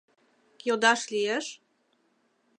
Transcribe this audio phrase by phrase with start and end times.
[0.67, 1.45] Йодаш лиеш?